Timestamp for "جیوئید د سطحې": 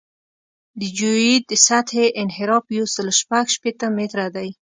0.97-2.05